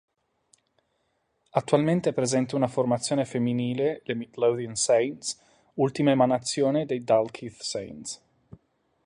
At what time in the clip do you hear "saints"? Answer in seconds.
4.73-5.39, 7.61-8.23